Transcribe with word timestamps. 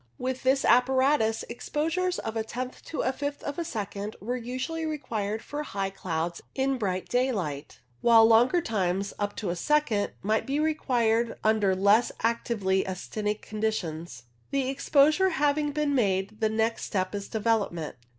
DEVELOPMENT 0.17 0.41
175 0.45 0.49
With 0.49 0.57
this 0.63 0.65
apparatus 0.65 1.43
exposures 1.47 2.17
of 2.17 2.35
a 2.35 2.43
tenth 2.43 2.83
to 2.85 3.01
a 3.01 3.13
fifth 3.13 3.43
of 3.43 3.59
a 3.59 3.63
second 3.63 4.15
were 4.19 4.35
usually 4.35 4.83
required 4.83 5.43
for 5.43 5.61
high 5.61 5.91
clouds 5.91 6.41
in 6.55 6.79
bright 6.79 7.07
daylight, 7.07 7.81
while 8.01 8.25
longer 8.25 8.61
times, 8.61 9.13
up 9.19 9.35
to 9.35 9.51
a 9.51 9.55
second, 9.55 10.13
might 10.23 10.47
be 10.47 10.59
required 10.59 11.37
under 11.43 11.75
less 11.75 12.11
actively 12.23 12.83
actinic 12.83 13.43
conditions. 13.43 14.23
The 14.49 14.69
exposure 14.69 15.29
having 15.29 15.71
been 15.71 15.93
made, 15.93 16.39
the 16.39 16.49
next 16.49 16.85
step 16.85 17.13
is 17.13 17.29
development. 17.29 17.95